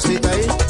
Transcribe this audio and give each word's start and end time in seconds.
cosita 0.00 0.30
ahí. 0.30 0.69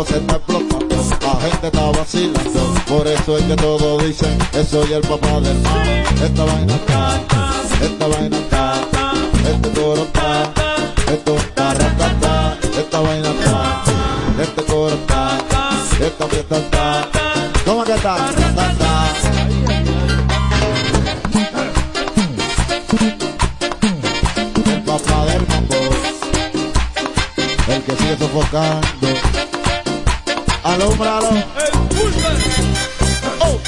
se 0.04 0.18
está 0.18 0.36
explotando, 0.36 0.96
la 1.22 1.40
gente 1.40 1.66
está 1.66 1.90
vacilando, 1.90 2.74
por 2.86 3.06
eso 3.06 3.36
es 3.36 3.44
que 3.44 3.56
todos 3.56 4.04
dicen, 4.04 4.38
que 4.52 4.64
soy 4.64 4.92
el 4.92 5.00
papá 5.00 5.40
del 5.40 5.58
mal, 5.60 5.88
esta 6.22 6.44
vaina 6.44 6.74
está, 6.74 7.20
esta 7.82 8.06
vaina 8.06 8.36
está, 8.38 8.74
este 9.50 9.70
coro 9.80 10.02
está, 10.02 10.52
esto 11.12 11.36
está, 11.36 11.74
ratata, 11.74 12.58
esta 12.78 13.00
vaina 13.00 13.28
está, 13.28 13.82
este 14.40 14.62
coro 14.64 14.94
está, 14.94 15.38
esta 16.00 16.26
fiesta 16.28 16.58
está, 16.58 17.08
¿cómo 17.64 17.84
que 17.84 17.94
está? 17.94 18.16
El 24.64 24.82
papá 24.84 25.24
del 25.26 25.46
mambo, 25.48 25.76
el 27.68 27.82
que 27.82 27.96
sigue 27.96 28.16
sofocando, 28.16 29.07
alumbralo. 30.82 31.28
Oh. 33.40 33.60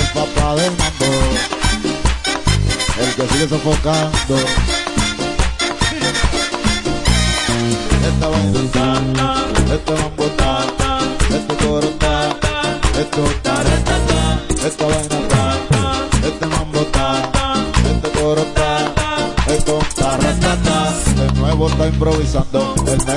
El 0.00 0.06
papá 0.14 0.54
del 0.56 0.70
mambo, 0.70 1.06
el 2.98 3.14
que 3.14 3.28
sigue 3.28 3.48
sofocando. 3.48 4.71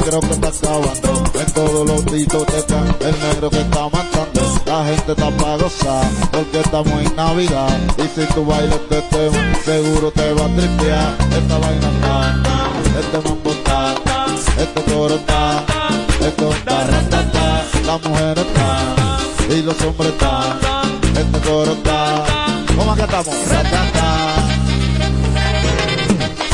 Negro 0.06 0.20
que 0.20 0.34
está 0.34 0.50
acabando, 0.50 1.24
en 1.34 1.52
todos 1.54 1.88
los 1.88 2.06
están, 2.54 2.96
el 3.00 3.20
negro 3.22 3.50
que 3.50 3.60
está 3.60 3.90
matando, 3.90 4.62
la 4.66 4.86
gente 4.86 5.12
está 5.14 5.32
para 5.32 5.58
gozar, 5.58 6.06
porque 6.32 6.60
estamos 6.60 6.94
en 7.02 7.16
Navidad, 7.16 7.80
y 7.98 8.02
si 8.04 8.26
tú 8.34 8.46
bailas 8.46 8.76
este 8.76 9.02
tema, 9.02 9.56
seguro 9.64 10.12
te 10.12 10.34
va 10.34 10.46
a 10.46 10.56
tripear, 10.56 11.18
esta 11.32 11.58
vaina 11.58 11.90
está, 11.96 12.36
este 13.00 13.30
mambo 13.30 13.50
está, 13.50 13.96
este 14.62 14.82
coro 14.94 15.16
está, 15.16 15.64
esto 16.22 16.52
está, 16.52 16.88
la 17.86 17.98
mujer 17.98 18.38
está, 18.38 19.56
y 19.56 19.62
los 19.64 19.82
hombres 19.82 20.12
están, 20.12 20.60
este 21.18 21.50
coro 21.50 21.72
está, 21.72 22.26
¿cómo 22.78 22.96
que 22.96 23.02
estamos? 23.02 23.36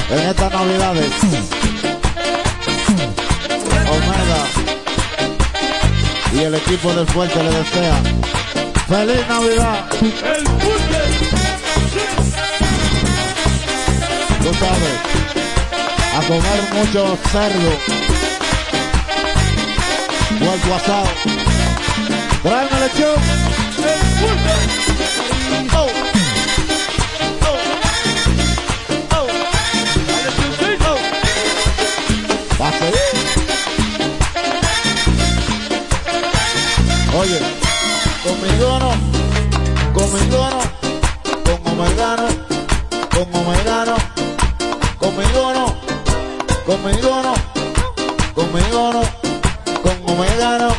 En 0.09 0.19
estas 0.19 0.51
navidades, 0.51 1.60
Y 6.33 6.39
el 6.43 6.55
equipo 6.55 6.93
del 6.93 7.05
fuerte 7.07 7.43
le 7.43 7.51
desea 7.51 8.01
feliz 8.87 9.27
Navidad. 9.27 9.85
Tú 14.41 14.51
sabes, 14.53 14.97
a 16.15 16.21
comer 16.27 16.61
mucho 16.73 17.17
cerdo, 17.31 17.71
vuelto 20.39 20.75
asado. 20.75 21.09
Tráeme 22.43 22.79
lechón. 22.79 23.17
Oh. 25.75 25.89
Oh. 27.41 27.57
Oh. 29.11 29.27
Va 32.59 32.67
a 32.67 33.20
Oye, 37.31 37.39
conmigo 38.25 38.77
no, 38.79 38.91
conmigo 39.93 40.49
no, 40.49 40.59
con 41.45 41.71
Omegano, 41.71 42.27
con 43.09 43.35
Omegano, 43.41 43.95
conmigo 44.99 45.53
no, 45.53 45.73
conmigo 46.65 47.21
no, 47.23 47.33
conmigo 48.33 48.91
no, 48.91 49.01
con 49.81 50.13
Omegano. 50.13 50.75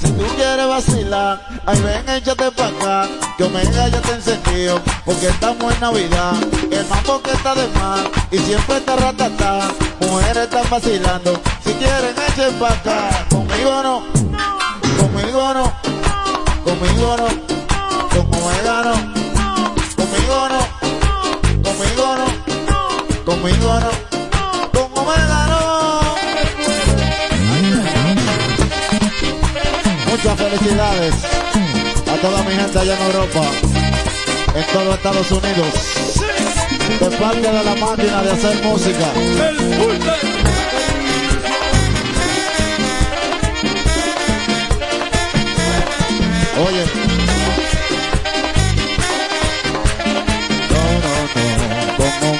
Si 0.00 0.10
tú 0.10 0.24
quieres 0.34 0.66
vacilar, 0.66 1.40
ay 1.64 1.80
ven, 1.80 2.08
échate 2.08 2.50
pa' 2.50 2.66
acá, 2.66 3.08
que 3.38 3.44
Omega 3.44 3.86
ya 3.86 4.00
te 4.00 4.14
encendido, 4.14 4.80
porque 5.04 5.28
estamos 5.28 5.72
en 5.72 5.80
Navidad, 5.80 6.34
el 6.72 6.86
mambo 6.86 7.22
que 7.22 7.30
está 7.30 7.54
de 7.54 7.68
más, 7.68 8.00
y 8.32 8.38
siempre 8.38 8.78
está 8.78 8.96
ratata, 8.96 9.68
mujeres 10.00 10.42
están 10.42 10.68
vacilando, 10.68 11.40
si 11.64 11.72
quieren 11.74 12.16
echen 12.28 12.52
pa' 12.58 12.72
acá, 12.72 13.26
conmigo 13.30 13.82
no, 13.84 14.31
conmigo 15.02 15.54
no, 15.54 15.72
conmigo 16.64 17.16
no, 17.16 17.26
con 18.08 18.24
Omega 18.40 18.76
no, 18.86 18.94
conmigo 19.96 20.48
no, 20.52 20.60
conmigo 21.62 22.06
no, 22.18 22.26
conmigo 23.24 23.80
no, 23.80 23.90
con 24.72 24.88
Omega 24.98 25.40
no. 25.48 25.62
Muchas 30.08 30.36
felicidades 30.38 31.14
a 32.06 32.16
toda 32.20 32.42
mi 32.44 32.52
gente 32.54 32.78
allá 32.78 32.94
en 32.94 33.02
Europa, 33.02 33.42
en 34.54 34.66
todo 34.72 34.94
Estados 34.94 35.30
Unidos, 35.32 35.72
de 37.00 37.16
parte 37.16 37.40
de 37.40 37.64
la 37.64 37.74
máquina 37.74 38.22
de 38.22 38.30
hacer 38.30 38.62
música. 38.62 40.31
Oye. 46.54 46.84
No, 50.70 50.82
no, 51.02 51.12
no, 51.32 51.96
como. 51.96 52.32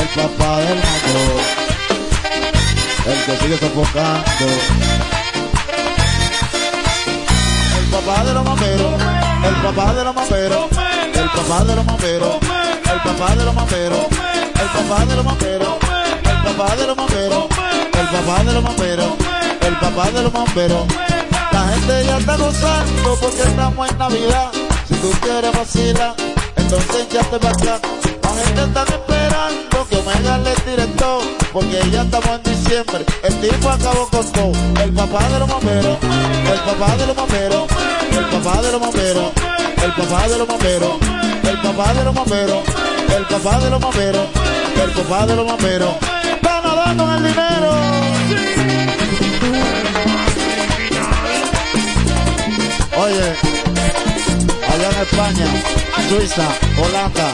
El 0.00 0.08
papá 0.08 0.56
del 0.58 0.78
mago, 0.78 1.22
el 3.06 3.18
que 3.24 3.36
sigue 3.36 3.58
sofocando. 3.58 4.46
El 7.78 7.84
papá 7.90 8.24
de 8.24 8.34
los 8.34 8.44
mameros, 8.44 8.94
el 9.44 9.54
papá 9.62 9.94
de 9.94 10.04
los 10.04 10.14
mameros, 10.14 10.66
el 11.14 11.30
papá 11.30 11.64
de 11.64 11.76
los 11.76 11.84
mameros, 11.86 12.36
el 12.92 13.00
papá 13.00 13.36
de 13.36 13.44
los 13.44 13.54
mameros, 13.54 14.06
el 14.60 14.68
papá 14.68 15.04
de 15.06 15.16
los 15.16 15.24
mameros 15.24 15.83
papá 16.44 16.76
de 16.76 16.86
los 16.86 16.96
maperos, 16.96 17.44
el 17.98 18.06
papá 18.08 18.44
de 18.44 18.52
los 18.52 18.62
maperos, 18.62 19.12
el 19.60 19.76
papá 19.78 20.10
de 20.10 20.22
los 20.22 20.32
maperos. 20.32 20.86
La 21.52 21.68
gente 21.68 22.04
ya 22.04 22.18
está 22.18 22.36
gozando 22.36 23.16
porque 23.20 23.42
estamos 23.42 23.90
en 23.90 23.98
Navidad. 23.98 24.50
Si 24.86 24.94
tú 24.96 25.10
quieres 25.22 25.52
vacilar, 25.52 26.14
entonces 26.56 27.08
ya 27.10 27.22
te 27.22 27.36
acá. 27.36 27.80
La 28.22 28.44
gente 28.44 28.62
está 28.62 28.82
esperando 28.82 29.86
que 29.88 29.96
Omega 29.96 30.38
le 30.38 30.54
tire 30.66 30.86
todo, 30.98 31.22
porque 31.52 31.80
ya 31.90 32.02
estamos 32.02 32.28
en 32.28 32.42
diciembre. 32.42 33.04
El 33.22 33.40
tipo 33.40 33.70
acabó 33.70 34.08
con 34.08 34.32
todo. 34.32 34.52
El 34.82 34.92
papá 34.92 35.28
de 35.28 35.38
los 35.38 35.48
bomberos, 35.48 35.98
el 36.52 36.60
papá 36.60 36.96
de 36.96 37.06
los 37.06 37.16
bomberos, 37.16 37.64
el 38.10 38.24
papá 38.26 38.62
de 38.62 38.72
los 38.72 38.80
bomberos, 38.80 39.32
el 39.82 39.92
papá 39.92 40.28
de 40.28 40.38
los 40.38 40.48
bomberos, 40.48 40.92
el 41.44 41.58
papá 41.62 41.94
de 41.94 42.04
los 42.04 42.14
bomberos, 42.14 42.62
el 43.16 43.26
papá 43.26 43.58
de 43.60 43.70
los 43.70 43.80
bomberos, 43.80 44.26
el 44.82 44.90
papá 44.90 45.26
de 45.26 45.36
los 45.36 45.46
bomberos. 45.46 46.13
Suiza, 56.14 56.48
Holanda, 56.78 57.32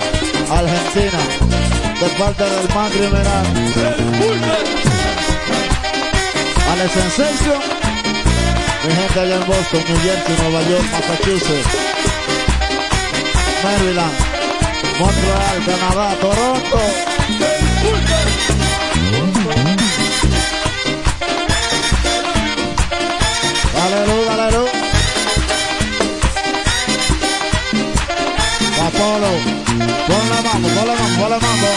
Argentina, 0.50 1.20
de 2.00 2.08
parte 2.18 2.44
del 2.44 2.75
más 2.75 2.90
criminal. 2.90 3.46
Alex 6.72 6.92
Sensation, 6.92 7.60
mi 8.87 8.94
gente 8.94 9.20
allá 9.20 9.34
en 9.34 9.46
Boston, 9.46 9.84
New 9.87 9.99
Nueva 10.40 10.62
York, 10.70 10.84
Massachusetts, 10.92 11.68
Maryland, 13.62 14.18
Montreal, 14.99 15.56
Canadá, 15.66 16.14
Toronto. 16.22 16.80
Dale 23.75 24.20
Apolo, 29.00 29.33
pon 30.09 30.28
la 30.28 30.40
mano, 30.42 30.69
pon 30.69 31.30
la 31.30 31.38
mano, 31.40 31.71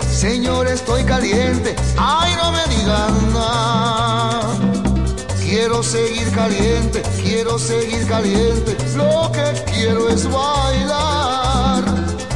Señor, 0.00 0.66
estoy 0.68 1.04
caliente. 1.04 1.74
Ay, 1.96 2.34
no 2.36 2.52
me 2.52 2.64
digan 2.74 3.32
nada. 3.32 4.42
Quiero 5.40 5.82
seguir 5.82 6.30
caliente, 6.32 7.02
quiero 7.22 7.58
seguir 7.58 8.06
caliente. 8.06 8.76
Lo 8.96 9.30
que 9.32 9.62
quiero 9.72 10.08
es 10.08 10.24
bailar. 10.30 11.84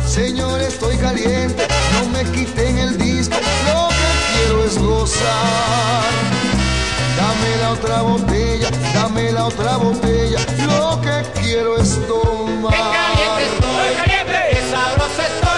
Señor, 0.06 0.60
estoy 0.60 0.96
caliente, 0.96 1.66
no 1.94 2.08
me 2.10 2.24
quiten 2.32 2.78
el 2.78 2.98
disco. 2.98 3.36
Lo 3.66 3.88
que 3.88 4.10
quiero 4.34 4.64
es 4.64 4.78
gozar. 4.78 6.10
Dame 7.16 7.56
la 7.62 7.70
otra 7.72 8.02
botella, 8.02 8.70
dame 8.94 9.32
la 9.32 9.46
otra 9.46 9.76
botella. 9.76 10.38
Lo 10.66 11.00
que 11.00 11.40
quiero 11.40 11.76
es 11.78 11.98
tomar. 12.06 12.72
qué 12.72 12.78
caliente 12.78 13.42
estoy, 13.54 13.86
Estoy 13.88 13.96
caliente. 13.96 14.70
sabroso 14.70 15.22
estoy, 15.22 15.49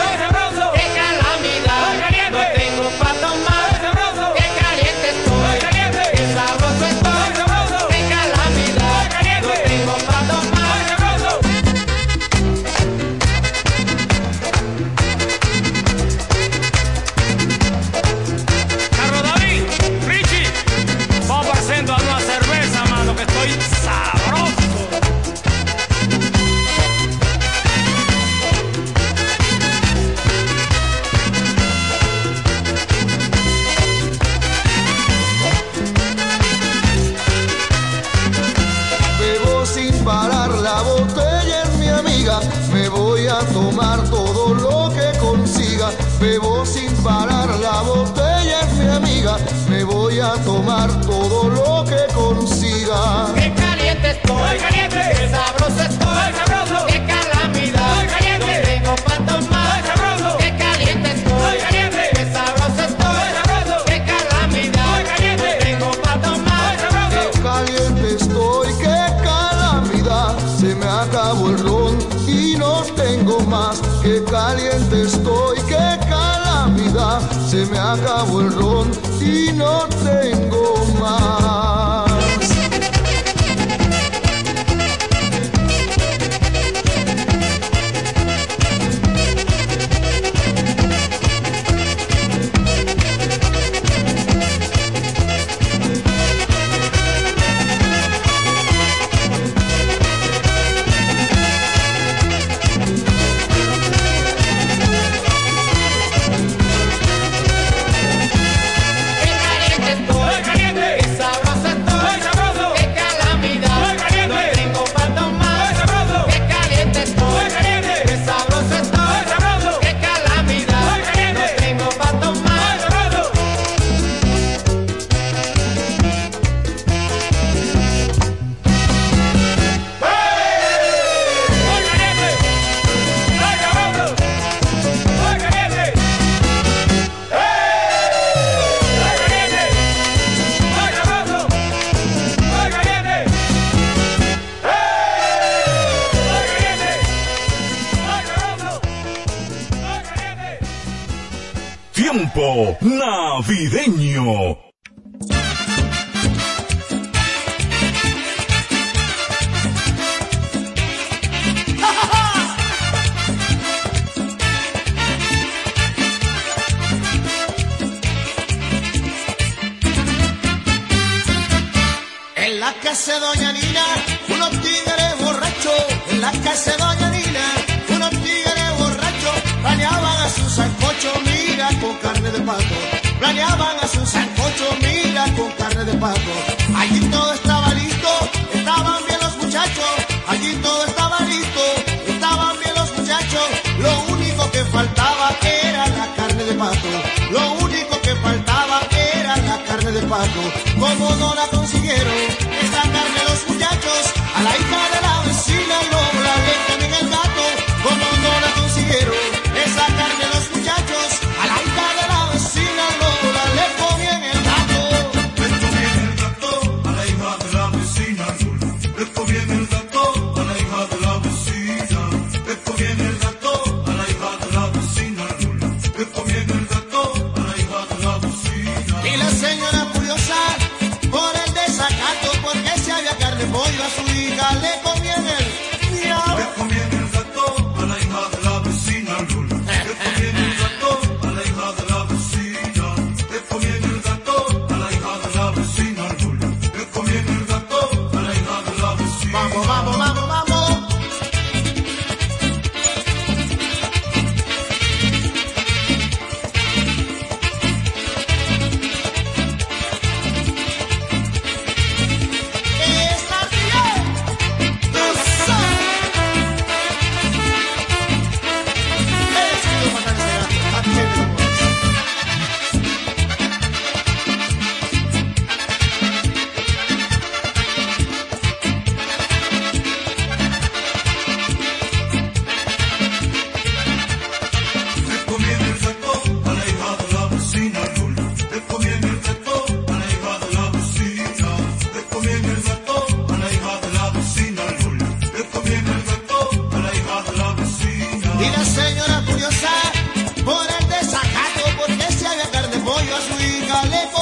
a 303.14 303.20
su 303.20 303.34
hija 303.44 304.21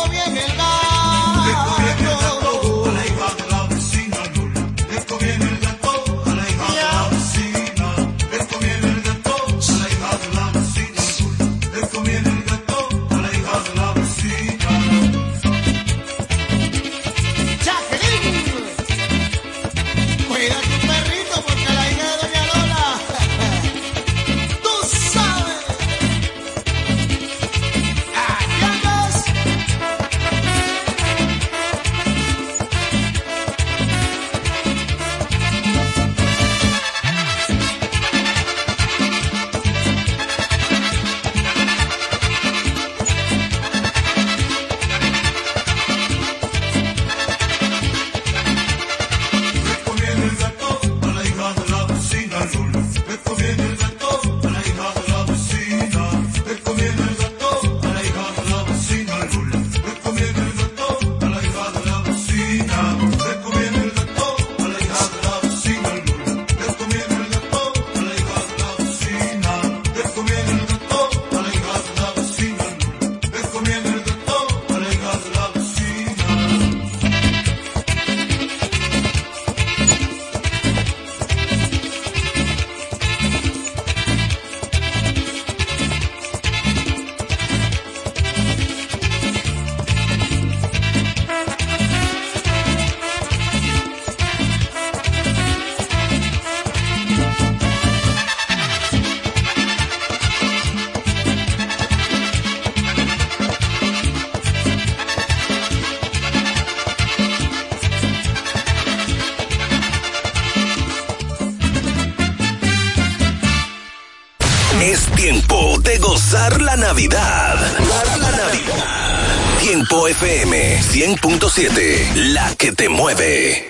Navidad. 116.91 117.55
La 117.79 118.17
Navidad. 118.37 119.59
Tiempo 119.61 120.09
FM 120.09 120.81
100.7, 120.83 122.15
la 122.33 122.53
que 122.57 122.73
te 122.73 122.89
mueve. 122.89 123.70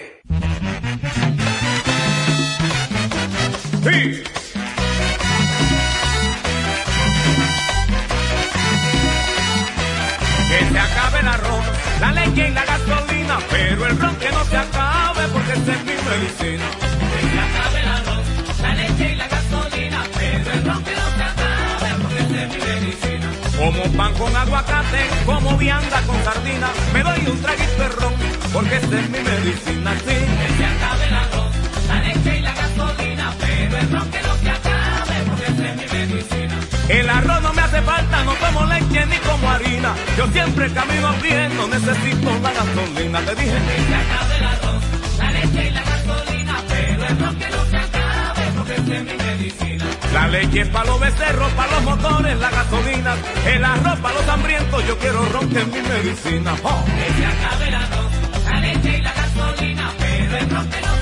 El 53.47 53.65
arroz 53.65 53.99
para 54.01 54.15
los 54.15 54.29
hambrientos, 54.29 54.87
yo 54.87 54.99
quiero 54.99 55.25
ron 55.27 55.49
que 55.49 55.61
es 55.61 55.67
mi 55.67 55.81
medicina. 55.81 56.55
Oh. 56.63 56.85
Es 57.09 57.19
la 57.19 58.51
la 58.51 58.61
leche 58.61 58.99
y 58.99 59.03
la 59.03 59.13
gasolina, 59.15 59.93
pero 59.99 60.37
el 60.37 60.51
ron 60.51 60.69
que 60.69 60.81
no 60.81 61.00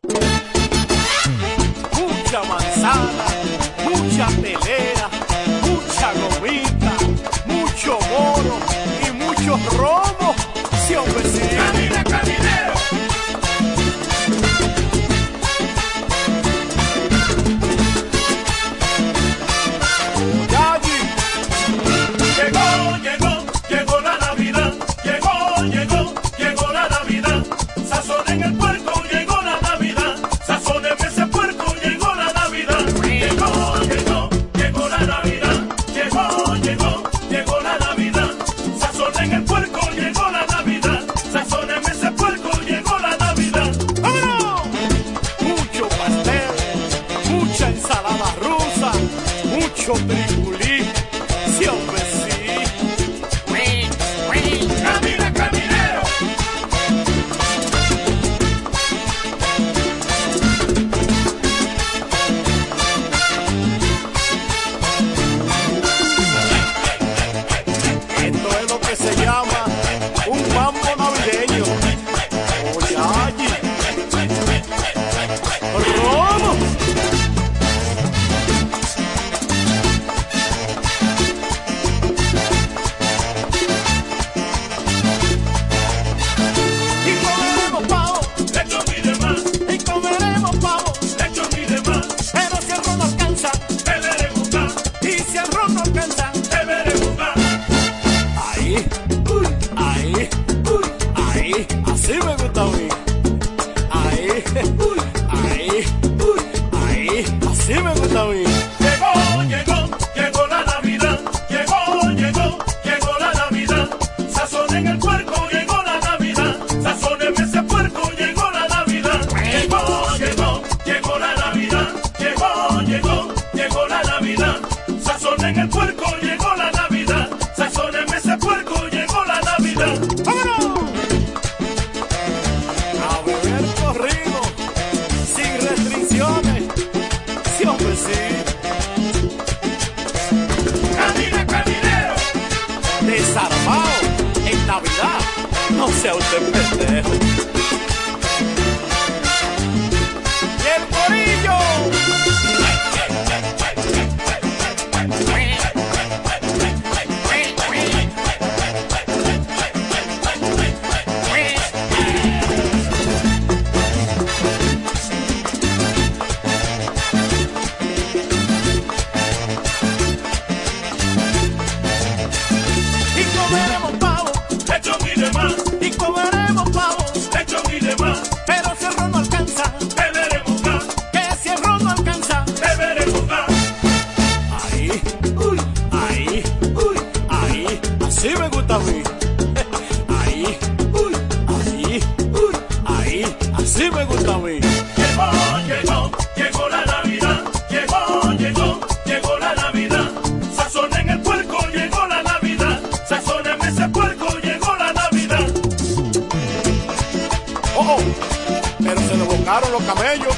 los 209.72 209.84
camellos. 209.84 210.36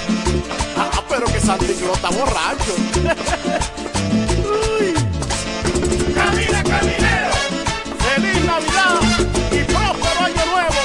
Ah, 0.77 1.03
pero 1.09 1.25
que 1.25 1.39
Santiclo 1.39 1.93
está 1.93 2.09
borracho. 2.09 2.75
Uy. 4.79 4.93
Camina, 6.13 6.63
caminero. 6.63 7.35
Feliz 7.99 8.45
Navidad 8.45 8.99
y 9.51 9.63
próspero 9.63 10.19
año 10.25 10.45
nuevo. 10.51 10.81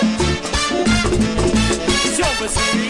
Sí. 2.49 2.89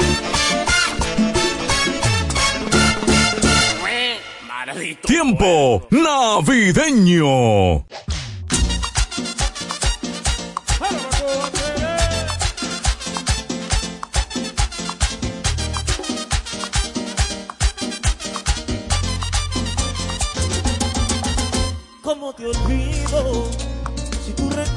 Tiempo 5.07 5.87
navideño. 5.91 7.85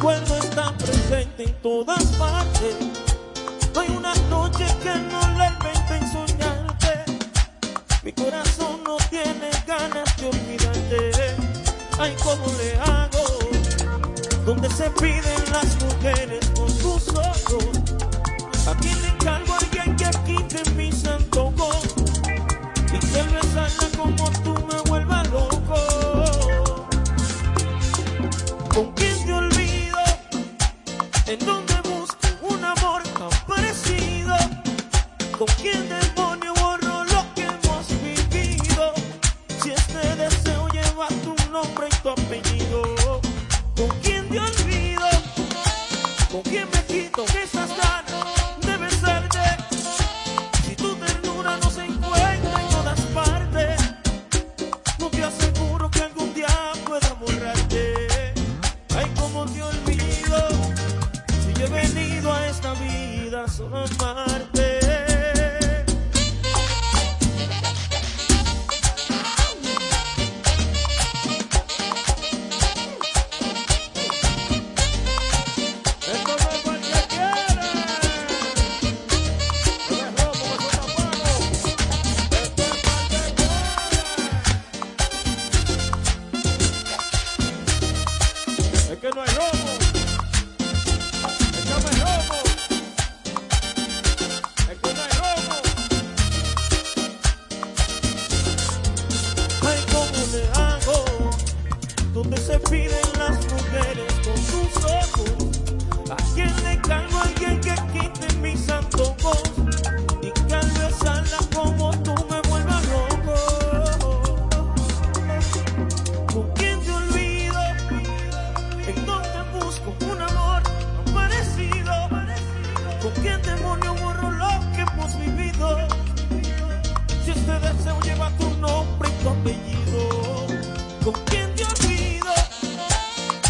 recuerdo 0.07 0.37
está 0.37 0.71
presente 0.77 1.43
en 1.43 1.53
todas 1.61 2.03
partes. 2.17 2.75
Hay 3.77 3.89
una 3.89 4.13
noche 4.29 4.65
que 4.81 4.95
no 4.95 5.19
la 5.37 5.47
invente 5.49 5.95
en 5.97 6.11
soñarte. 6.11 7.03
Mi 8.03 8.13
corazón 8.13 8.83
no 8.85 8.95
tiene 9.09 9.49
ganas 9.67 10.15
de 10.17 10.27
olvidarte. 10.27 11.11
Ay, 11.99 12.15
¿cómo 12.23 12.45
le 12.57 12.79
hago? 12.79 13.25
Donde 14.45 14.69
se 14.69 14.89
piden 14.91 15.43
las 15.51 15.75
mujeres 15.83 16.56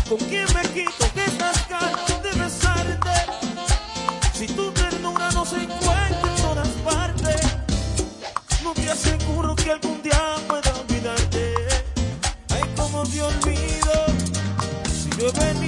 ¿Con 0.10 0.18
quién 0.20 0.46
me 0.54 0.62
quito 0.70 1.06
de 1.16 1.26
estas 1.26 1.68
ganas 1.68 2.24
de 2.24 2.32
besarte? 2.40 3.10
Si 4.34 4.48
tu 4.48 4.72
ternura 4.72 5.30
no 5.32 5.46
se 5.46 5.58
encuentra 5.58 6.30
en 6.30 6.42
todas 6.42 6.70
partes, 6.86 7.42
no 8.64 8.72
te 8.74 8.90
aseguro 8.90 9.54
que 9.54 9.72
algún 9.72 10.02
día 10.02 10.36
pueda 10.48 10.74
olvidarte. 10.80 11.56
Ay, 12.52 12.62
como 12.78 13.04
te 13.04 13.22
olvido, 13.22 14.06
si 14.90 15.10
yo 15.20 15.28
he 15.28 15.32
venido. 15.32 15.67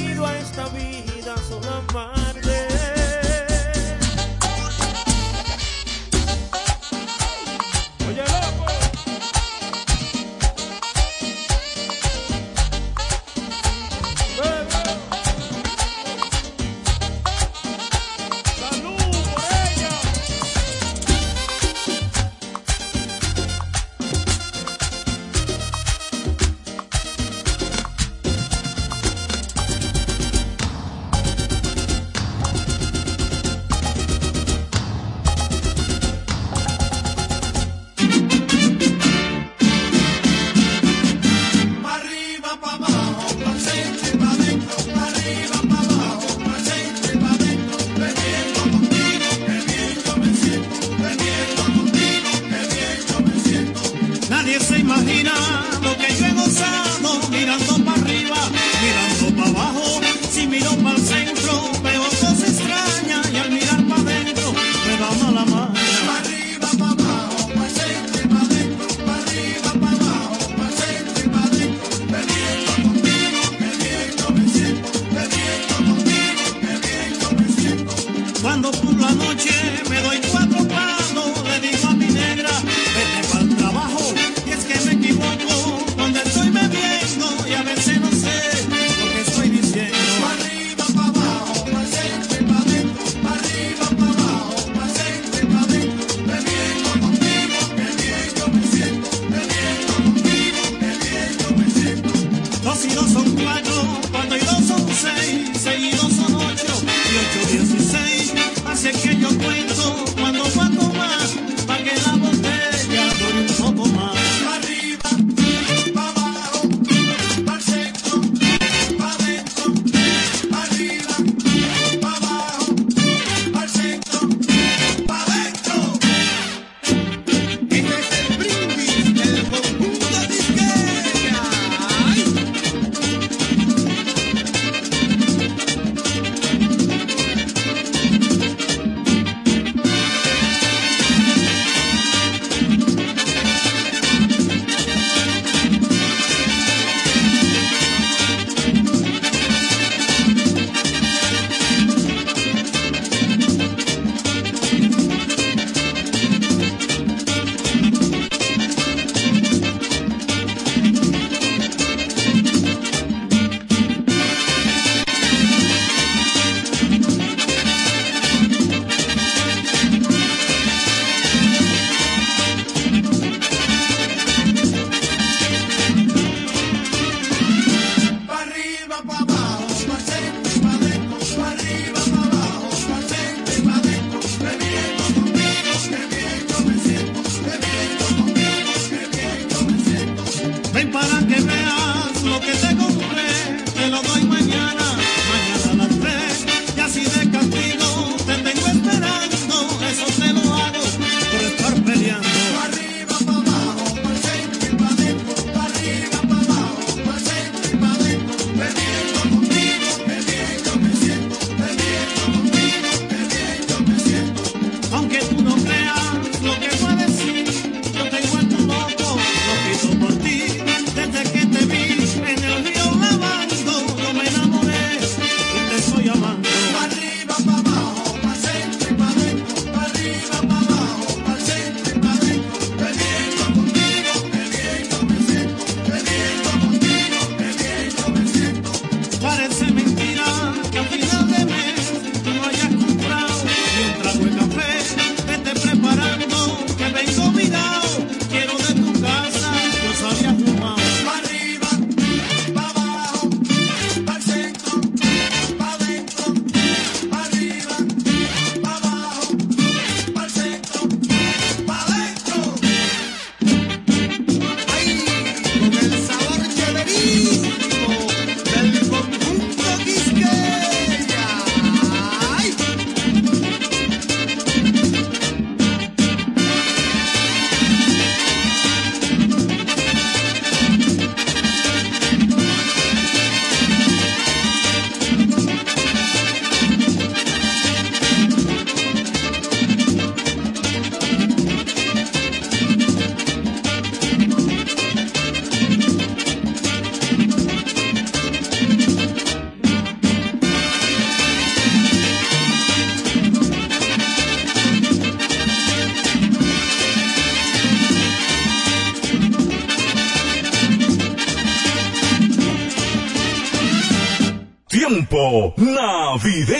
Navidad. 316.22 316.59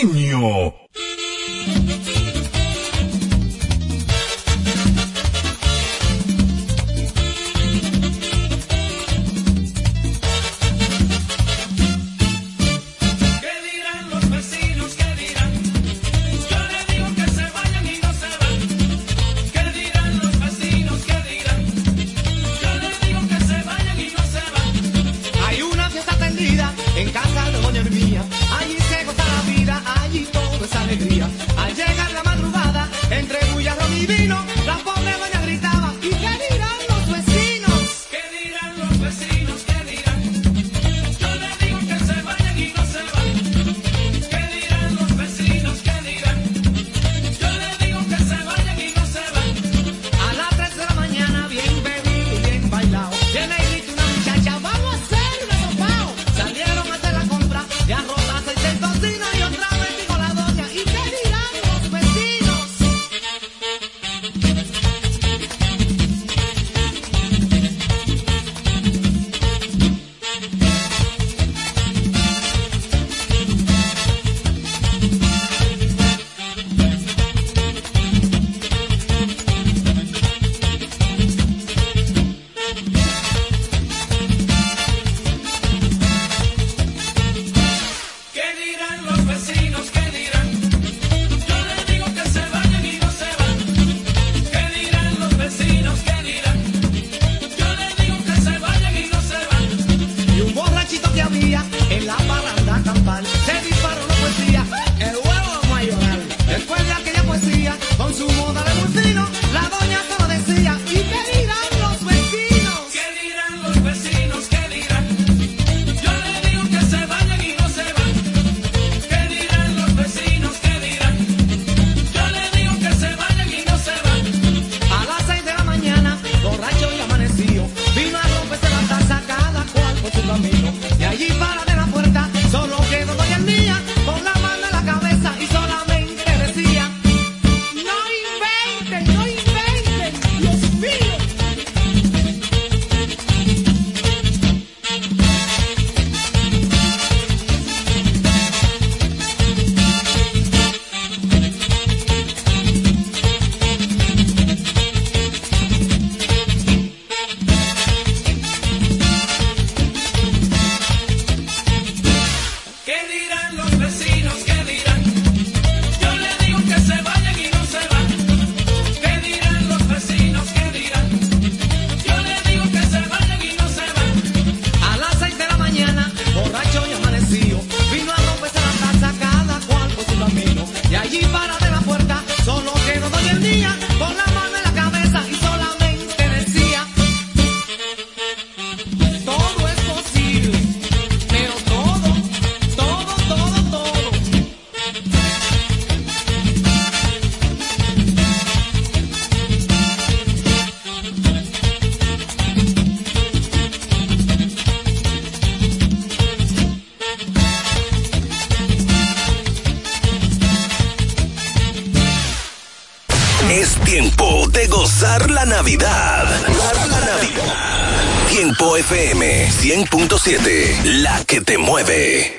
Tiempo 213.90 214.48
de 214.50 214.68
gozar 214.68 215.32
la 215.32 215.46
Navidad. 215.46 216.26
La 216.46 216.86
Navidad. 216.86 218.30
Tiempo 218.30 218.78
FM 218.78 219.50
100.7, 219.50 220.84
la 221.02 221.26
que 221.26 221.42
te 221.42 221.58
mueve. 221.58 222.39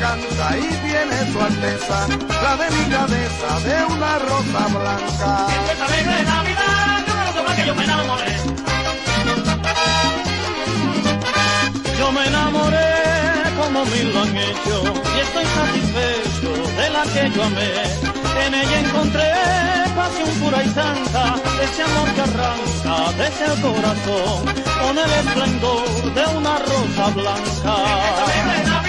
canta 0.00 0.56
y 0.56 0.68
tiene 0.86 1.32
su 1.32 1.40
alteza, 1.40 2.08
la 2.42 2.56
delicadeza 2.56 3.60
de 3.60 3.84
una 3.94 4.18
rosa 4.18 4.62
blanca. 4.78 5.46
El 5.98 6.04
de 6.06 6.22
Navidad, 6.24 7.04
yo 7.36 7.56
que 7.56 7.66
yo 7.66 7.74
me 7.74 7.84
enamoré. 7.84 8.36
Yo 11.98 12.12
me 12.12 12.26
enamoré 12.26 12.90
como 13.60 13.84
mil 13.84 14.12
lo 14.14 14.20
han 14.22 14.36
hecho 14.36 14.76
y 15.16 15.20
estoy 15.20 15.44
satisfecho 15.58 16.50
de 16.80 16.90
la 16.90 17.02
que 17.12 17.30
yo 17.34 17.44
amé. 17.44 17.72
En 18.46 18.54
ella 18.54 18.80
encontré 18.80 19.32
pasión 19.94 20.30
pura 20.40 20.62
y 20.62 20.68
santa, 20.70 21.34
ese 21.62 21.82
amor 21.82 22.08
que 22.14 22.20
arranca 22.22 23.12
desde 23.18 23.44
el 23.52 23.60
corazón 23.60 24.44
con 24.80 24.98
el 24.98 25.10
esplendor 25.22 26.14
de 26.14 26.24
una 26.38 26.58
rosa 26.58 27.10
blanca. 27.14 28.79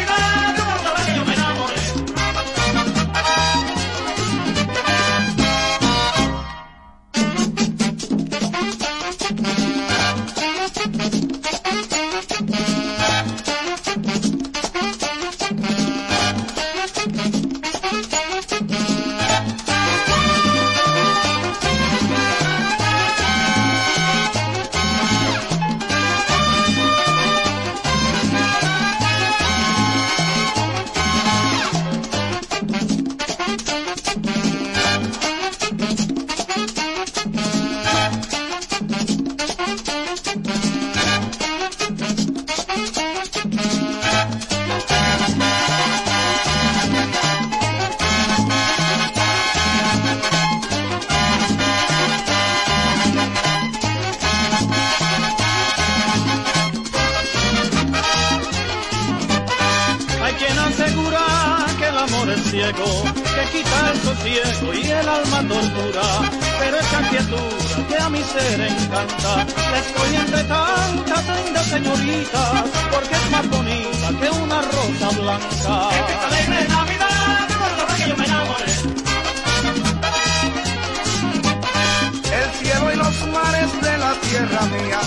tierra 84.15 84.61
mía. 84.65 84.99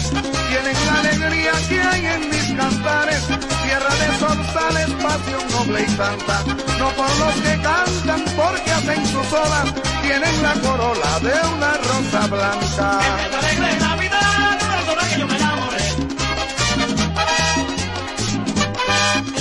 Tienen 0.48 0.76
la 0.86 0.98
alegría 1.00 1.52
que 1.68 1.80
hay 1.80 2.06
en 2.06 2.30
mis 2.30 2.52
cantares, 2.56 3.22
tierra 3.64 3.94
de 4.00 4.18
zorzales, 4.18 4.90
pasión 5.02 5.42
noble 5.52 5.82
y 5.82 5.90
santa. 5.96 6.44
No 6.78 6.88
por 6.90 7.18
los 7.18 7.34
que 7.34 7.62
cantan, 7.62 8.24
porque 8.36 8.70
hacen 8.70 9.06
sus 9.06 9.32
olas, 9.32 9.74
tienen 10.02 10.42
la 10.42 10.54
corola 10.54 11.20
de 11.20 11.34
una 11.54 11.72
rosa 11.88 12.26
blanca. 12.26 13.00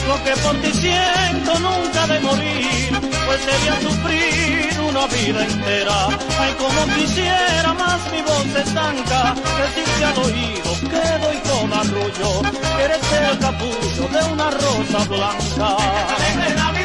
Lo 0.07 0.23
que 0.23 0.31
por 0.41 0.55
ti 0.61 0.71
siento 0.73 1.59
nunca 1.59 2.07
de 2.07 2.19
morir 2.19 3.12
pues 3.25 3.41
sería 3.41 3.81
sufrir 3.81 4.79
una 4.89 5.07
vida 5.07 5.45
entera. 5.45 6.07
Ay, 6.39 6.53
como 6.59 6.95
quisiera 6.95 7.73
más 7.73 8.11
mi 8.11 8.21
voz 8.21 8.45
se 8.53 8.61
estanca, 8.61 9.35
decirte 9.61 10.05
al 10.05 10.17
oído 10.17 10.73
que 10.91 11.25
doy 11.25 11.37
todo 11.43 11.75
arrullo, 11.75 12.41
eres 12.83 13.11
el 13.11 13.39
capullo 13.39 14.07
de 14.09 14.31
una 14.33 14.51
rosa 14.51 15.03
blanca. 15.09 16.82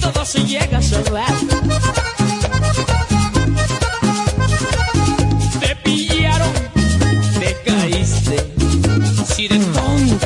todo 0.00 0.24
se 0.24 0.40
llega 0.44 0.78
a 0.78 0.82
cerrar. 0.82 1.34
Te 5.60 5.76
pillaron, 5.76 6.52
te 7.40 7.56
caíste. 7.64 8.54
Si 9.34 9.48
de 9.48 9.58
ton, 9.58 10.18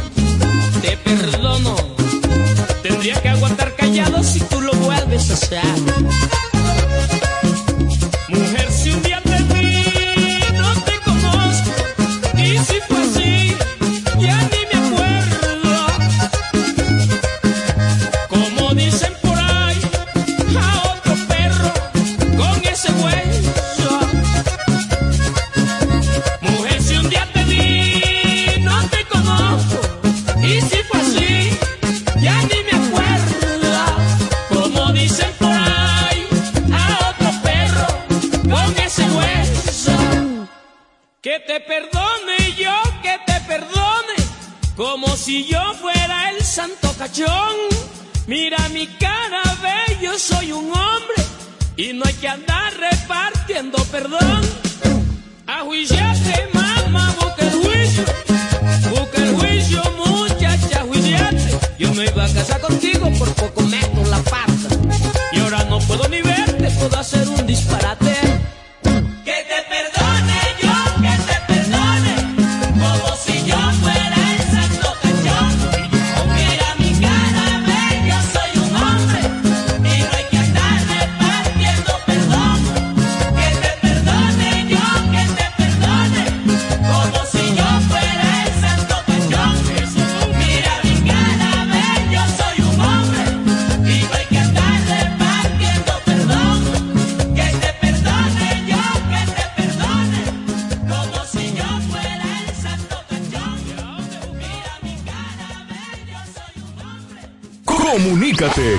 te 0.83 0.97
perdono, 0.97 1.77
tendría 2.83 3.21
que 3.21 3.29
aguantar 3.29 3.75
callado 3.77 4.23
si 4.23 4.41
tú 4.41 4.61
lo 4.61 4.73
vuelves 4.75 5.31
a 5.31 5.35
hacer. 5.35 6.06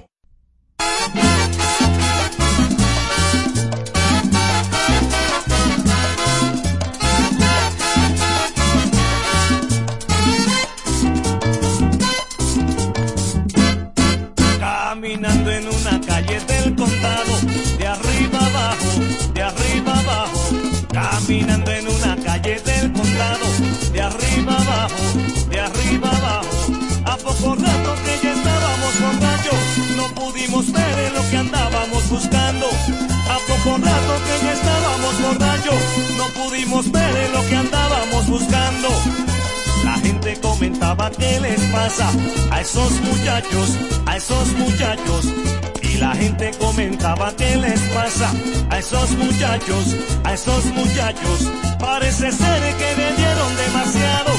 a 50.26 50.34
esos 50.34 50.66
muchachos, 50.66 51.50
parece 51.80 52.32
ser 52.32 52.76
que 52.76 52.96
vendieron 52.96 53.56
demasiado. 53.56 54.32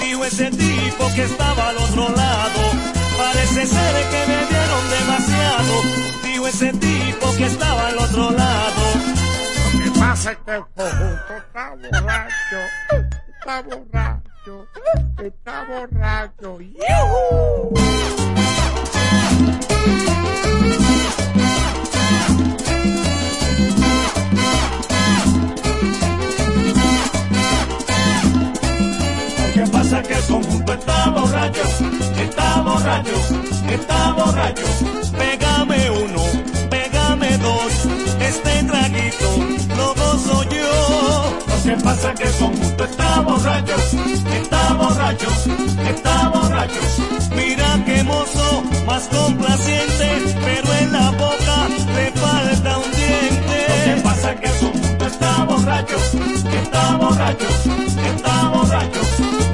Dijo 0.00 0.24
ese 0.24 0.50
tipo 0.50 1.12
que 1.14 1.22
estaba 1.22 1.68
al 1.68 1.76
otro 1.76 2.08
lado, 2.08 2.60
parece 3.16 3.66
ser 3.66 4.08
que 4.10 4.26
vendieron 4.26 4.90
demasiado. 4.90 5.82
Dijo 6.24 6.46
ese 6.48 6.72
tipo 6.72 7.36
que 7.36 7.46
estaba 7.46 7.88
al 7.88 7.98
otro 7.98 8.30
lado. 8.32 8.82
Lo 9.74 9.84
que 9.84 9.90
pasa 10.00 10.32
es 10.32 10.38
que 10.38 10.54
el 10.54 10.64
conjunto 10.74 11.36
está 11.36 11.70
borracho, 11.70 12.58
está 13.38 13.62
borracho, 13.62 14.66
está 15.22 15.64
borracho. 15.64 16.58
¡Yuhu! 16.60 17.74
conjunto 30.26 30.72
está 30.72 31.10
borracho, 31.10 31.62
está 32.18 32.62
borracho, 32.62 33.16
está 33.68 34.12
borracho. 34.12 34.62
Pégame 35.18 35.90
uno, 35.90 36.22
pégame 36.70 37.38
dos, 37.38 37.72
este 38.20 38.64
traguito 38.64 39.30
lo 39.76 39.94
gozo 39.94 40.44
yo. 40.44 41.38
Lo 41.46 41.62
que 41.64 41.82
pasa 41.82 42.14
que 42.14 42.24
el 42.24 42.34
conjunto 42.34 42.84
está 42.84 43.20
borracho, 43.20 43.76
está 44.40 44.74
borracho, 44.74 45.28
está 45.88 46.28
borracho. 46.28 46.80
Mira 47.34 47.82
qué 47.84 48.02
mozo, 48.04 48.62
más 48.86 49.04
complaciente, 49.08 50.36
pero 50.44 50.72
en 50.74 50.92
la 50.92 51.10
boca 51.12 51.68
le 51.94 52.10
falta 52.12 52.78
un 52.78 52.90
diente. 52.92 53.66
Lo 53.68 53.96
que 53.96 54.00
pasa 54.02 54.34
que 54.36 54.46
el 54.46 54.58
conjunto 54.58 55.06
está 55.06 55.44
borracho, 55.44 55.96
está 56.62 56.96
borracho, 56.96 57.48
está 58.14 58.48
borracho. 58.48 59.53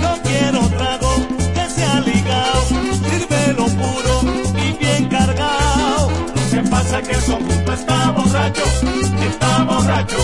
piensa 6.91 7.03
que 7.03 7.21
son 7.21 7.43
punto 7.45 7.73
está 7.73 8.11
borracho, 8.11 8.63
está 9.31 9.65
borracho, 9.65 10.17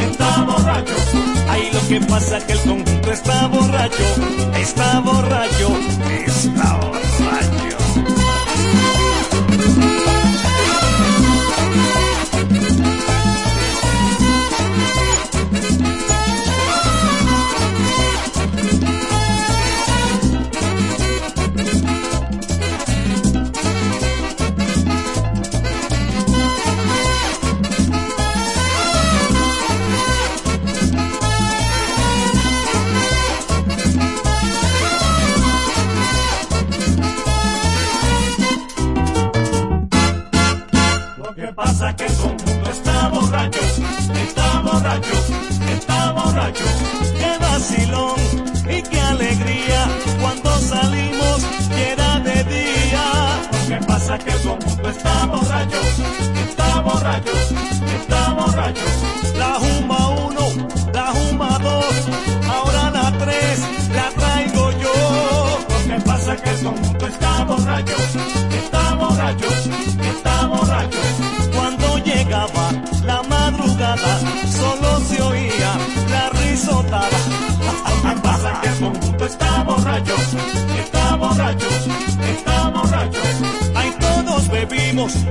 está 0.00 0.44
borracho. 0.44 0.94
Ahí 1.48 1.70
lo 1.72 1.88
que 1.88 2.00
pasa 2.06 2.46
que 2.46 2.52
el 2.52 2.60
conjunto 2.60 3.12
está 3.12 3.46
borracho, 3.48 4.04
está 4.56 5.00
borracho, 5.00 5.76
está 6.26 6.76
borracho. 6.76 7.05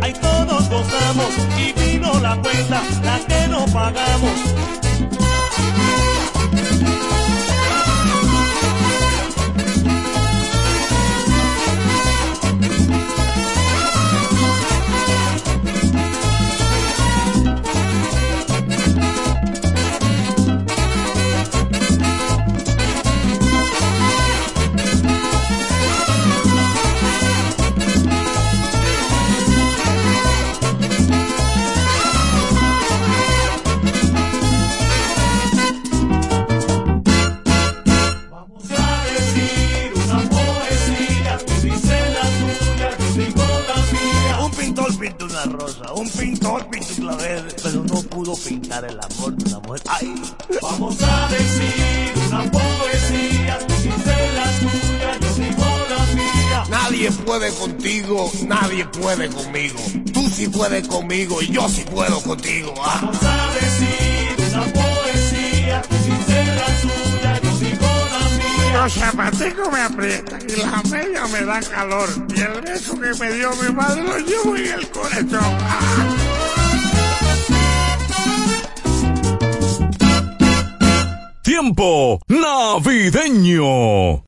Ahí 0.01 0.13
todos 0.13 0.69
gozamos 0.69 1.31
y 1.57 1.73
vino 1.73 2.19
la 2.19 2.35
cuenta, 2.37 2.81
la 3.03 3.19
que 3.27 3.47
no 3.47 3.65
pagamos. 3.65 4.84
Nadie 58.47 58.85
puede 58.85 59.29
conmigo. 59.29 59.79
Tú 60.13 60.27
sí 60.29 60.47
puedes 60.47 60.87
conmigo 60.87 61.41
y 61.41 61.47
yo 61.47 61.67
sí 61.69 61.83
puedo 61.91 62.21
contigo. 62.21 62.73
Ah. 62.81 62.99
Vamos 63.01 63.23
a 63.23 63.53
decir 63.53 64.53
una 64.53 64.65
poesía, 64.73 65.81
la 66.55 66.81
tuya, 66.81 67.41
yo 67.41 67.57
digo 67.59 67.87
la 68.11 68.29
mía. 68.37 68.81
Los 68.81 68.93
zapaticos 68.93 69.71
me 69.71 69.81
aprietan 69.81 70.41
y 70.47 70.55
las 70.61 70.89
medias 70.89 71.29
me 71.31 71.45
dan 71.45 71.63
calor. 71.65 72.09
Y 72.35 72.41
el 72.41 72.61
beso 72.61 72.99
que 72.99 73.13
me 73.19 73.33
dio 73.33 73.51
mi 73.55 73.73
madre 73.73 74.03
lo 74.03 74.17
llevo 74.19 74.55
en 74.55 74.73
el 74.73 74.89
corazón. 74.89 75.57
¡Ah! 75.61 76.35
Tiempo 81.45 82.19
navideño. 82.27 84.24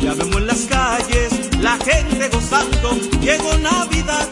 Ya 0.00 0.14
vemos 0.14 0.36
en 0.36 0.46
las 0.46 0.60
calles 0.66 1.50
la 1.60 1.76
gente 1.78 2.28
gozando. 2.28 2.96
Llegó 3.20 3.56
Navidad, 3.58 4.28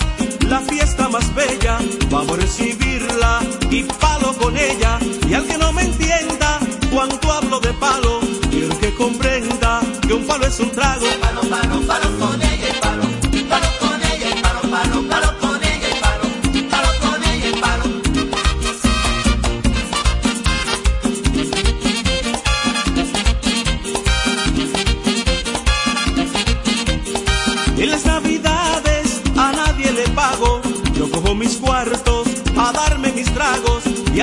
la 0.49 0.61
fiesta 0.61 1.09
más 1.09 1.34
bella, 1.34 1.78
vamos 2.11 2.38
a 2.38 2.40
recibirla 2.40 3.42
y 3.70 3.82
palo 3.82 4.32
con 4.34 4.57
ella. 4.57 4.99
Y 5.28 5.34
al 5.34 5.47
que 5.47 5.59
no 5.59 5.72
me 5.72 5.82
entienda 5.82 6.61
cuando 6.92 7.32
hablo 7.32 7.61
de 7.61 7.72
palo, 7.74 8.20
quiero 8.51 8.78
que 8.78 8.94
comprenda 8.94 9.80
que 10.07 10.14
un 10.14 10.24
palo 10.26 10.47
es 10.47 10.59
un 10.61 10.70
trago. 10.70 11.07
Palo, 11.20 11.40
palo, 11.42 11.80
palo 11.86 12.36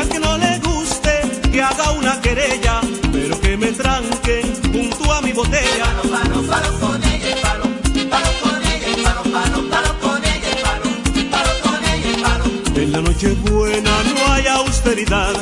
al 0.03 0.09
que 0.09 0.19
no 0.19 0.37
le 0.37 0.59
guste 0.59 1.13
que 1.51 1.61
haga 1.61 1.91
una 1.91 2.19
querella, 2.21 2.81
pero 3.11 3.39
que 3.39 3.57
me 3.57 3.71
tranquen 3.71 4.43
junto 4.71 5.13
a 5.13 5.21
mi 5.21 5.31
botella. 5.31 5.85
Palo, 5.85 6.03
palo, 6.13 6.41
palo 6.51 6.79
con 6.79 7.03
ella 7.03 7.29
y 7.29 7.41
palo, 7.41 7.63
palo 8.09 8.31
con 8.43 8.61
ella 8.71 8.89
y 8.95 9.03
palo, 9.03 9.23
palo, 9.23 9.69
palo 9.69 9.99
con 10.01 10.23
ella 10.23 10.49
y 10.51 10.61
palo, 10.65 10.89
palo 11.31 11.53
con 11.63 11.79
ella 11.93 12.09
y 12.11 12.21
palo. 12.21 12.45
En 12.75 12.91
la 12.91 13.01
noche 13.01 13.29
buena 13.49 13.91
no 14.03 14.33
hay 14.33 14.47
austeridad, 14.47 15.35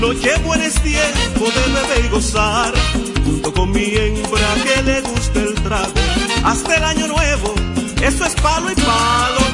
noche 0.00 0.36
buena 0.44 0.64
es 0.64 0.74
tiempo 0.82 1.44
de 1.56 1.62
beber 1.74 2.04
y 2.04 2.08
gozar, 2.08 2.72
junto 3.24 3.52
con 3.54 3.70
mi 3.70 3.84
hembra 3.84 4.54
que 4.64 4.82
le 4.82 5.00
gusta 5.00 5.38
el 5.38 5.54
trago, 5.62 5.92
hasta 6.44 6.76
el 6.76 6.84
año 6.84 7.06
nuevo, 7.08 7.54
eso 8.02 8.24
es 8.24 8.34
palo 8.34 8.70
y 8.70 8.74
palo. 8.74 9.51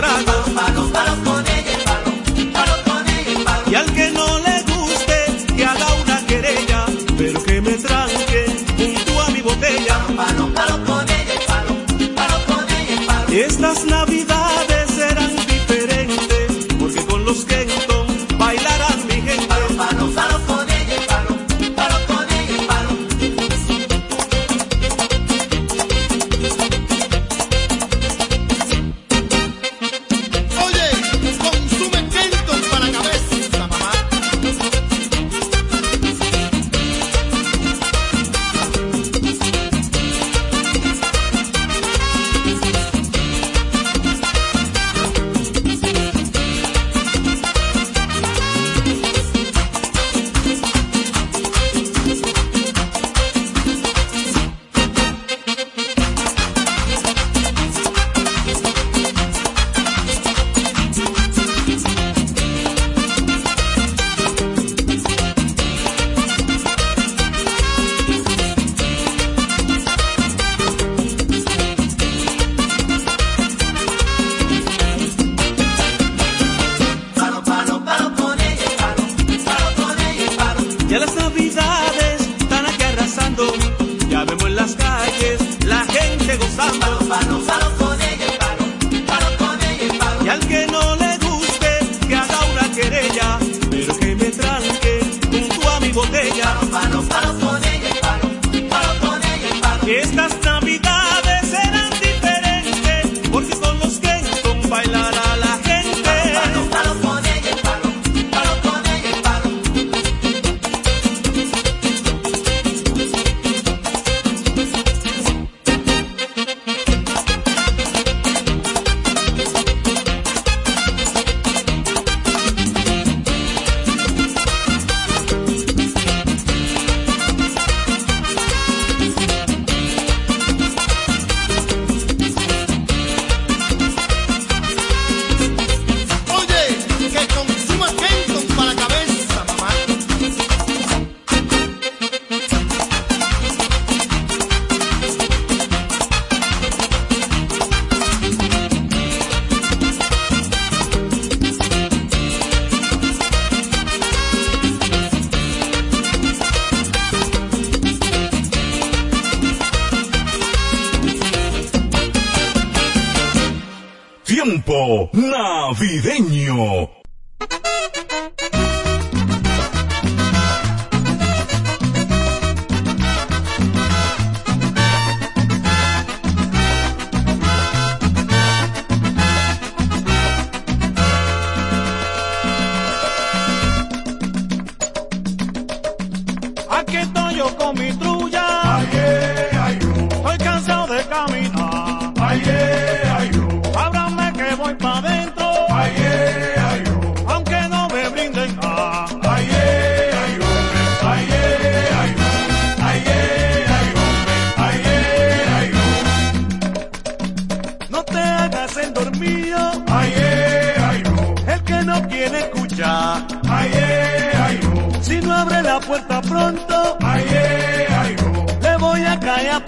Darme 0.00 0.27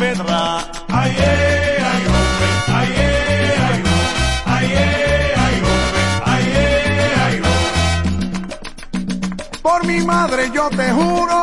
pedra. 0.00 0.40
Ay, 0.88 1.14
eh, 1.18 1.78
ay, 1.92 2.02
hombre, 2.12 2.48
ay, 2.78 2.88
eh, 2.96 3.72
ay, 4.46 4.66
eh, 4.72 5.34
eh, 7.32 7.42
Por 9.62 9.86
mi 9.86 10.00
madre 10.00 10.50
yo 10.54 10.70
te 10.70 10.90
juro 10.90 11.39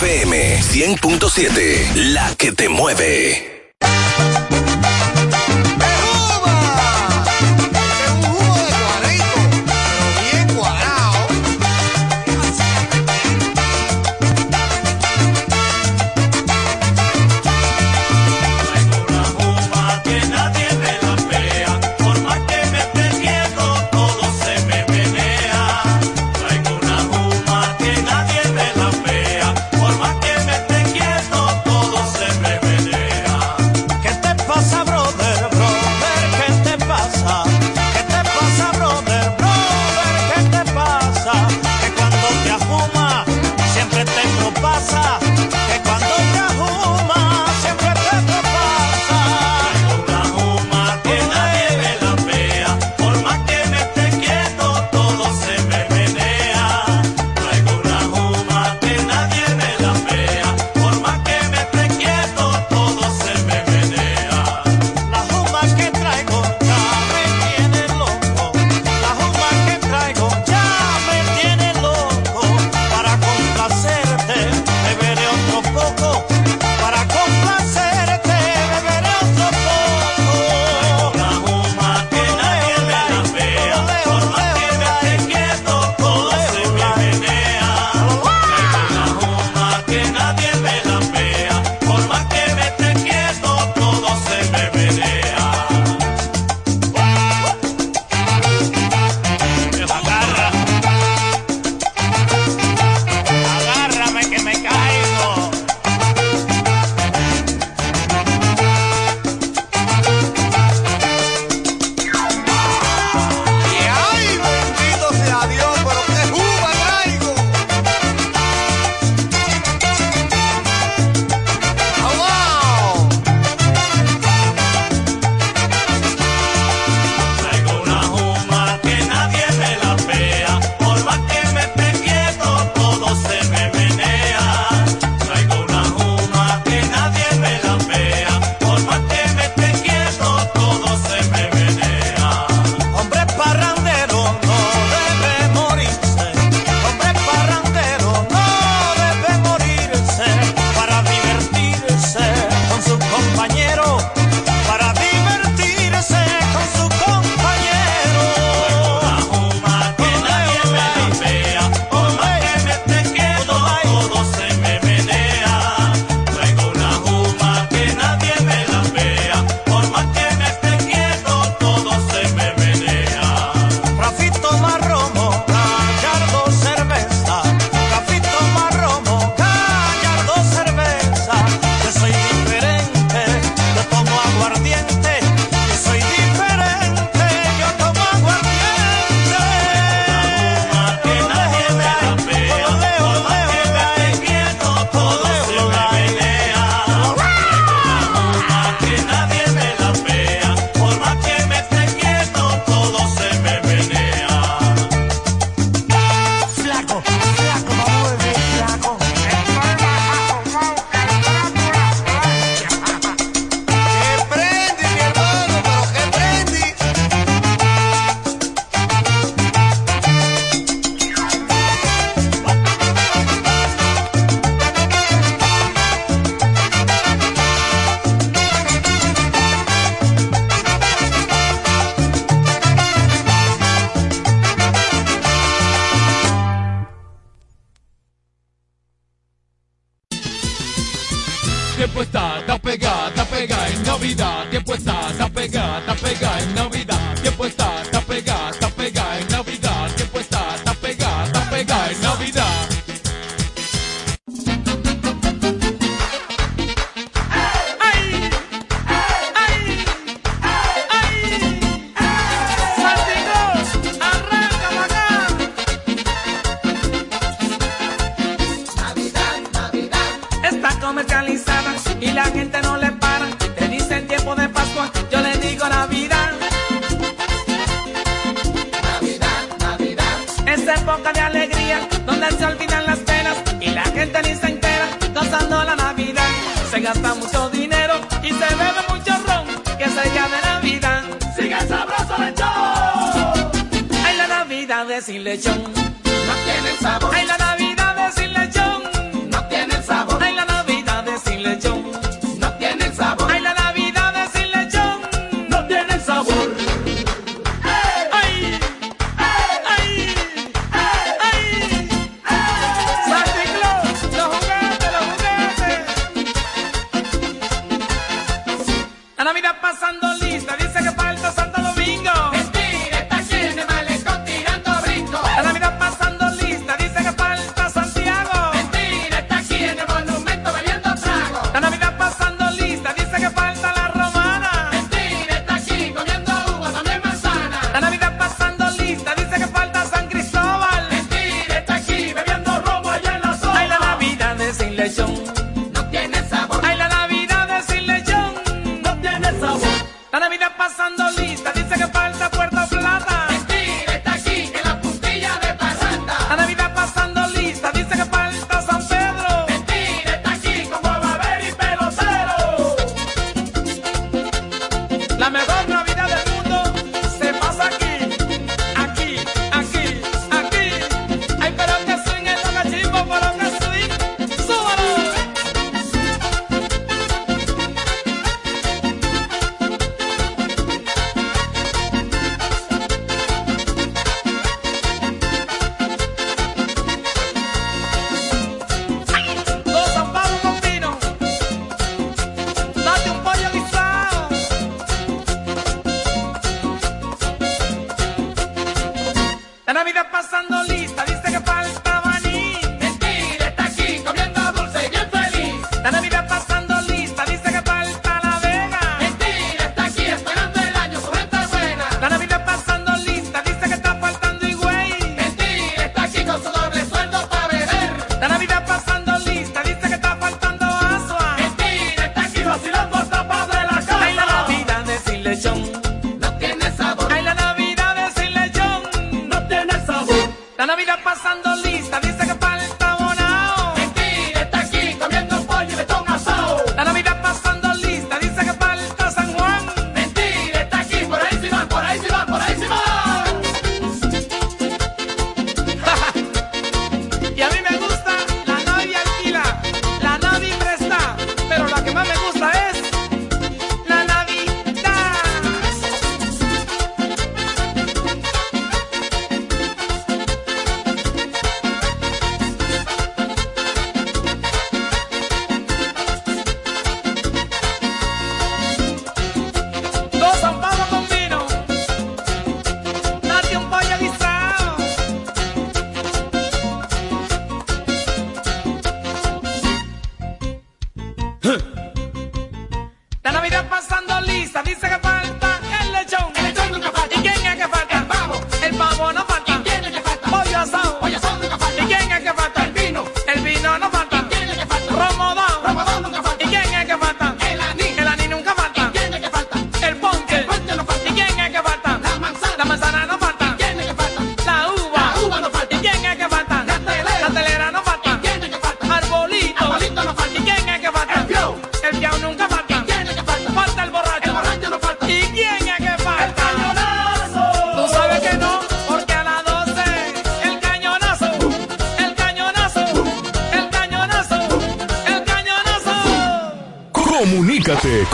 FM 0.00 0.60
100.7, 0.60 1.92
la 2.12 2.32
que 2.36 2.52
te 2.52 2.68
mueve. 2.68 3.47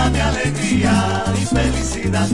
Bríndame 0.08 0.22
alegría 0.22 1.24
y 1.36 1.46
felicidad. 1.46 2.28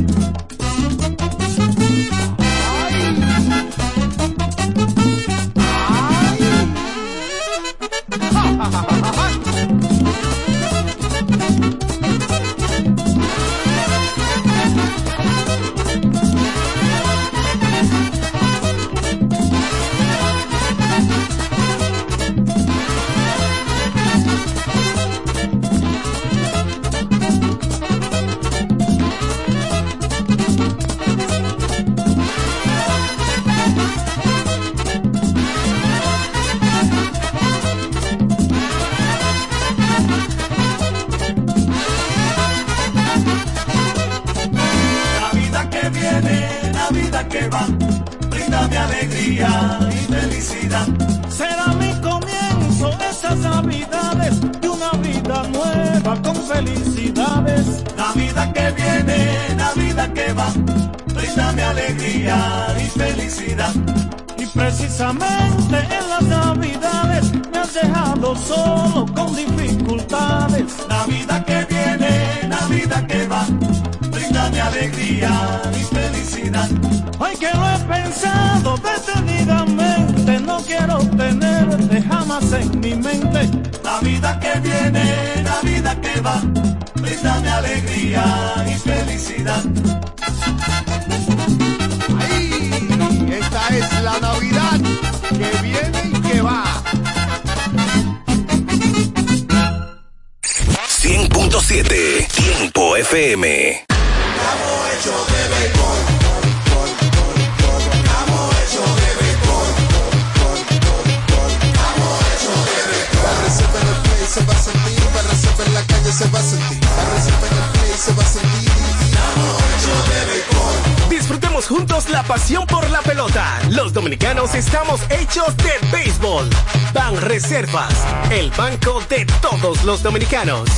Los 129.85 130.01
dominicanos. 130.01 130.69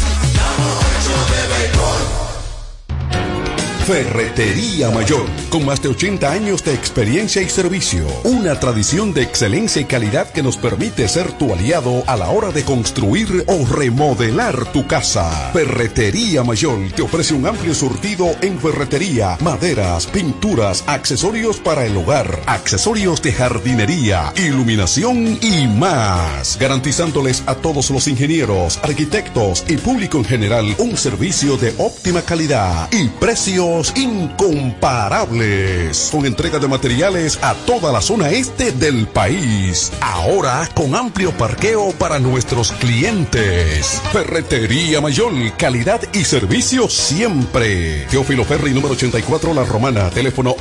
Ferretería 3.86 4.90
Mayor, 4.90 5.28
con 5.52 5.64
más 5.64 5.80
de 5.80 5.90
80 5.90 6.32
años 6.32 6.64
de 6.64 6.74
experiencia 6.74 7.40
y 7.44 7.50
servicio. 7.50 8.08
Una 8.24 8.60
tradición 8.60 9.14
de 9.14 9.22
excelencia 9.22 9.80
y 9.80 9.86
calidad 9.86 10.32
que 10.32 10.42
nos 10.42 10.58
permite 10.58 11.08
ser 11.08 11.32
tu 11.34 11.54
aliado 11.54 12.04
a 12.08 12.18
la 12.18 12.32
hora 12.32 12.50
de 12.50 12.64
construir 12.64 13.46
o 13.46 13.64
remodelar 13.64 14.72
tu 14.72 14.88
casa. 14.88 15.52
Ferretería 15.54 16.44
Mayor 16.44 16.80
te 16.96 17.04
ofrece 17.04 17.36
un 17.36 17.46
amplio 17.46 17.76
surtido 17.76 18.36
en 18.42 18.60
ferretería, 18.60 19.38
maderas, 19.42 20.08
pinturas, 20.08 20.84
accesorios 20.88 21.60
para 21.60 21.86
el 21.86 21.96
hogar, 21.96 22.42
accesorios 22.48 23.22
de 23.22 23.34
jardinería, 23.34 24.34
iluminación 24.36 25.38
y 25.42 25.68
más. 25.68 26.58
Garantizándoles 26.60 27.44
a 27.46 27.56
todos 27.56 27.90
los 27.90 28.08
ingenieros, 28.08 28.80
arquitectos 28.84 29.64
y 29.68 29.78
público 29.78 30.18
en 30.18 30.26
general 30.26 30.76
un 30.78 30.98
servicio 30.98 31.58
de 31.58 31.74
óptima 31.78 32.22
calidad 32.22 32.90
y 32.92 33.08
precios 33.08 33.94
incomparables. 33.96 36.10
Con 36.12 36.26
entrega 36.26 36.60
de 36.60 36.68
materiales 36.68 37.40
a 37.42 37.54
toda 37.54 37.92
la 37.92 38.02
zona 38.02 38.30
este 38.30 38.72
del 38.72 39.08
país. 39.08 39.92
Ahora 40.02 40.70
con 40.74 40.96
amplio 40.96 41.32
parqueo 41.32 41.92
para 41.92 42.20
nuestros 42.20 42.72
clientes. 42.74 44.02
Ferretería 44.12 45.02
Mayor, 45.02 45.34
calidad 45.58 46.02
y 46.14 46.24
servicio 46.24 46.90
siempre. 46.90 48.06
Teófilo 48.10 48.46
Ferri 48.46 48.72
número 48.72 48.94
84 48.94 49.54
La 49.54 49.64
Romana, 49.64 50.10
teléfono 50.10 50.56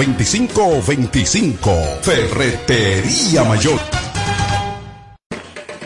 809-556-2525. 0.00 2.00
Ferretería 2.02 3.44
Mayor. 3.44 3.78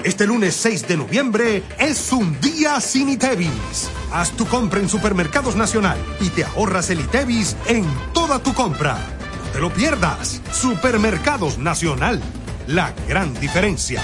Este 0.04 0.26
lunes 0.26 0.54
6 0.56 0.86
de 0.86 0.96
noviembre 0.98 1.62
es 1.78 2.12
un 2.12 2.38
día 2.40 2.80
sin 2.80 3.08
ITEVIS. 3.08 3.88
Haz 4.12 4.32
tu 4.32 4.46
compra 4.46 4.80
en 4.80 4.88
Supermercados 4.88 5.56
Nacional 5.56 5.98
y 6.20 6.28
te 6.28 6.44
ahorras 6.44 6.90
el 6.90 7.00
ITEVIS 7.00 7.56
en 7.66 7.84
toda 8.12 8.38
tu 8.38 8.52
compra. 8.52 8.94
No 8.94 9.52
te 9.52 9.60
lo 9.60 9.72
pierdas. 9.72 10.42
Supermercados 10.52 11.58
Nacional. 11.58 12.20
La 12.66 12.94
gran 13.08 13.34
diferencia. 13.40 14.02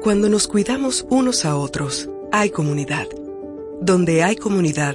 Cuando 0.00 0.30
nos 0.30 0.48
cuidamos 0.48 1.06
unos 1.10 1.44
a 1.44 1.56
otros, 1.56 2.08
hay 2.32 2.48
comunidad. 2.50 3.06
Donde 3.82 4.22
hay 4.22 4.36
comunidad, 4.36 4.94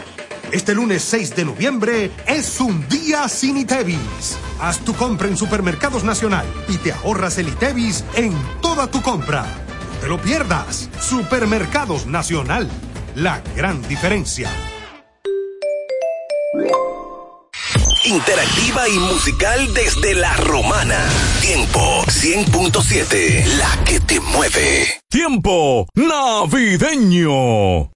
Este 0.51 0.75
lunes 0.75 1.01
6 1.03 1.35
de 1.37 1.45
noviembre 1.45 2.11
es 2.27 2.59
un 2.59 2.85
día 2.89 3.29
sin 3.29 3.55
ITEVIS. 3.55 4.37
Haz 4.59 4.79
tu 4.79 4.93
compra 4.93 5.29
en 5.29 5.37
Supermercados 5.37 6.03
Nacional 6.03 6.45
y 6.67 6.77
te 6.77 6.91
ahorras 6.91 7.37
el 7.37 7.47
ITEVIS 7.47 8.03
en 8.15 8.33
toda 8.61 8.87
tu 8.87 9.01
compra. 9.01 9.43
No 9.43 9.99
te 10.01 10.07
lo 10.09 10.21
pierdas. 10.21 10.89
Supermercados 10.99 12.05
Nacional. 12.05 12.69
La 13.15 13.41
gran 13.55 13.81
diferencia. 13.87 14.51
Interactiva 18.03 18.89
y 18.89 18.99
musical 18.99 19.73
desde 19.73 20.15
la 20.15 20.35
romana. 20.35 20.99
Tiempo 21.39 22.03
100.7, 22.07 23.45
la 23.57 23.83
que 23.85 24.01
te 24.01 24.19
mueve. 24.19 24.99
Tiempo 25.07 25.87
navideño. 25.95 27.89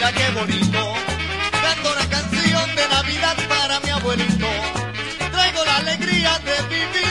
mira 0.00 0.12
qué 0.12 0.30
bonito, 0.30 0.94
canto 1.62 1.92
una 1.92 2.08
canción 2.08 2.74
de 2.74 2.88
Navidad 2.88 3.36
para 3.50 3.80
mi 3.80 3.90
abuelito, 3.90 4.46
traigo 5.30 5.64
la 5.66 5.76
alegría 5.76 6.38
de 6.38 6.62
vivir. 6.74 7.09